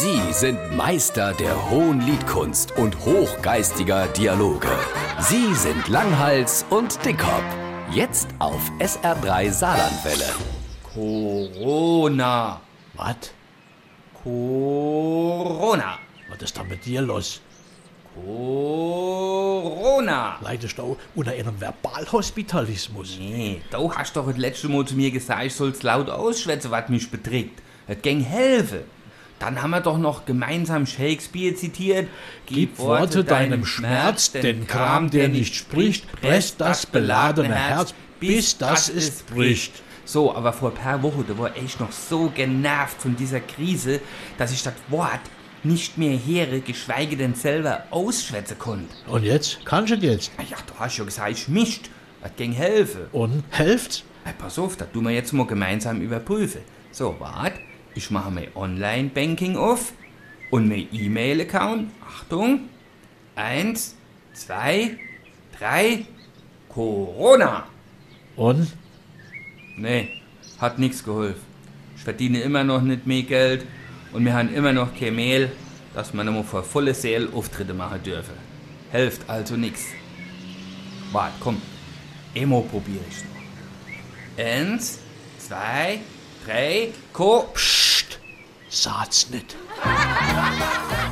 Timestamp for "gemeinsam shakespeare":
30.24-31.54